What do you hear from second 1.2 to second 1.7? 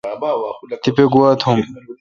توم۔